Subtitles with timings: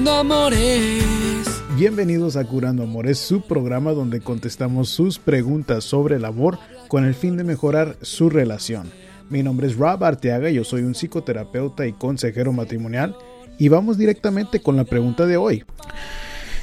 [0.00, 1.62] Curando Amores.
[1.76, 7.14] Bienvenidos a Curando Amores, su programa donde contestamos sus preguntas sobre el amor con el
[7.14, 8.90] fin de mejorar su relación.
[9.28, 13.14] Mi nombre es Rob Arteaga, yo soy un psicoterapeuta y consejero matrimonial
[13.58, 15.64] y vamos directamente con la pregunta de hoy.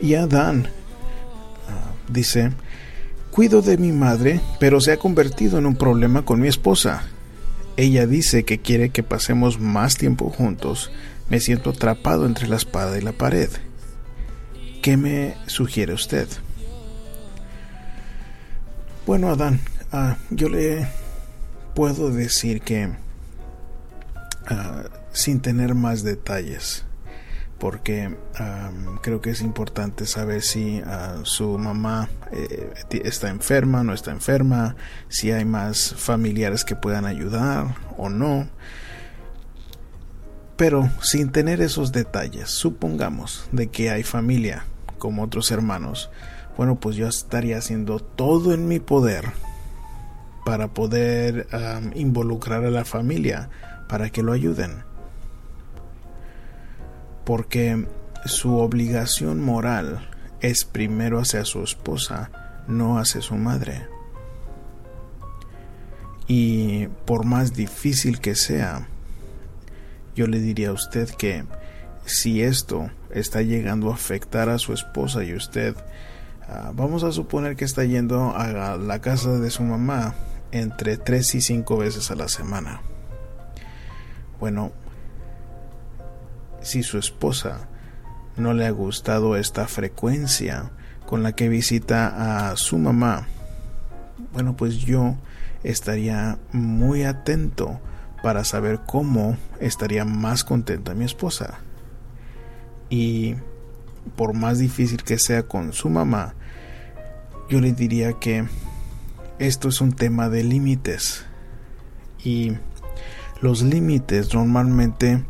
[0.00, 0.66] Y Adán
[1.68, 2.52] ah, dice,
[3.30, 7.04] cuido de mi madre, pero se ha convertido en un problema con mi esposa.
[7.76, 10.90] Ella dice que quiere que pasemos más tiempo juntos.
[11.30, 13.50] Me siento atrapado entre la espada y la pared.
[14.82, 16.28] ¿Qué me sugiere usted?
[19.06, 19.60] Bueno, Adán,
[19.92, 20.86] ah, yo le
[21.74, 22.90] puedo decir que
[24.46, 26.84] ah, sin tener más detalles,
[27.58, 28.16] porque
[29.02, 32.72] creo que es importante saber si ah, su mamá eh,
[33.04, 34.76] está enferma, no está enferma,
[35.08, 38.48] si hay más familiares que puedan ayudar o no.
[40.58, 44.64] Pero sin tener esos detalles, supongamos de que hay familia
[44.98, 46.10] como otros hermanos,
[46.56, 49.26] bueno, pues yo estaría haciendo todo en mi poder
[50.44, 51.46] para poder
[51.94, 53.50] involucrar a la familia
[53.88, 54.82] para que lo ayuden.
[57.24, 57.86] Porque
[58.24, 62.32] su obligación moral es primero hacia su esposa,
[62.66, 63.86] no hacia su madre.
[66.26, 68.88] Y por más difícil que sea,
[70.18, 71.44] yo le diría a usted que
[72.04, 75.76] si esto está llegando a afectar a su esposa y usted,
[76.48, 80.16] ah, vamos a suponer que está yendo a la casa de su mamá
[80.50, 82.80] entre tres y cinco veces a la semana.
[84.40, 84.72] Bueno,
[86.62, 87.68] si su esposa
[88.36, 90.72] no le ha gustado esta frecuencia
[91.06, 93.28] con la que visita a su mamá,
[94.32, 95.14] bueno, pues yo
[95.62, 97.78] estaría muy atento
[98.22, 101.58] para saber cómo estaría más contenta mi esposa.
[102.90, 103.36] Y
[104.16, 106.34] por más difícil que sea con su mamá,
[107.48, 108.46] yo le diría que
[109.38, 111.24] esto es un tema de límites.
[112.24, 112.52] Y
[113.40, 115.24] los límites normalmente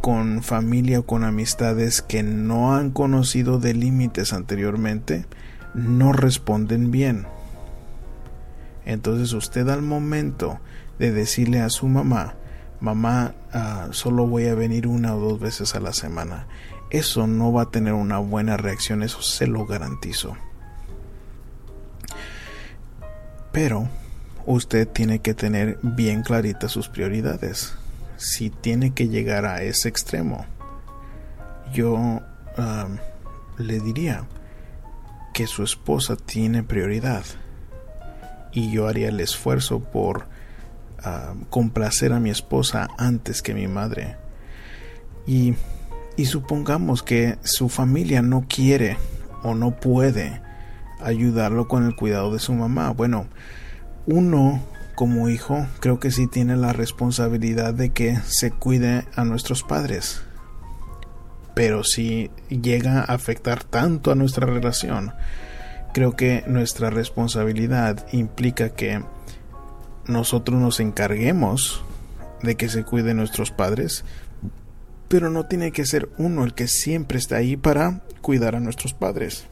[0.00, 5.26] con familia o con amistades que no han conocido de límites anteriormente
[5.74, 7.26] no responden bien.
[8.86, 10.60] Entonces usted al momento
[10.98, 12.36] de decirle a su mamá,
[12.80, 16.46] mamá, ah, solo voy a venir una o dos veces a la semana,
[16.90, 20.36] eso no va a tener una buena reacción, eso se lo garantizo.
[23.50, 23.88] Pero
[24.46, 27.74] usted tiene que tener bien claritas sus prioridades.
[28.16, 30.46] Si tiene que llegar a ese extremo,
[31.72, 32.20] yo
[33.58, 34.24] le diría
[35.34, 37.24] que su esposa tiene prioridad
[38.56, 40.26] y yo haría el esfuerzo por
[41.50, 44.16] complacer a mi esposa antes que mi madre.
[45.24, 45.54] Y
[46.16, 48.96] y supongamos que su familia no quiere
[49.42, 50.40] o no puede
[51.00, 52.90] ayudarlo con el cuidado de su mamá.
[52.90, 53.26] Bueno,
[54.06, 54.62] uno
[54.94, 60.22] como hijo creo que sí tiene la responsabilidad de que se cuide a nuestros padres.
[61.54, 65.12] Pero si llega a afectar tanto a nuestra relación,
[65.96, 69.02] creo que nuestra responsabilidad implica que
[70.06, 71.82] nosotros nos encarguemos
[72.42, 74.04] de que se cuiden nuestros padres,
[75.08, 78.92] pero no tiene que ser uno el que siempre está ahí para cuidar a nuestros
[78.92, 79.46] padres.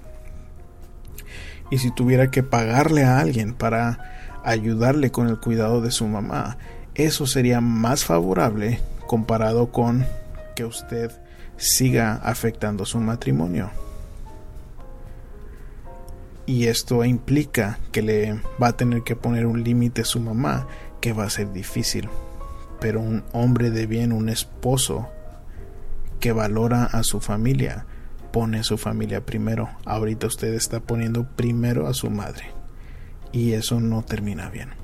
[1.71, 6.59] Y si tuviera que pagarle a alguien para ayudarle con el cuidado de su mamá,
[6.95, 10.05] eso sería más favorable comparado con
[10.55, 11.11] que usted
[11.57, 13.71] siga afectando su matrimonio.
[16.47, 20.67] Y esto implica que le va a tener que poner un límite a su mamá,
[21.01, 22.09] que va a ser difícil.
[22.81, 25.09] Pero un hombre de bien, un esposo,
[26.21, 27.87] que valora a su familia,
[28.33, 29.71] pone a su familia primero.
[29.85, 32.47] Ahorita usted está poniendo primero a su madre.
[33.33, 34.84] Y eso no termina bien.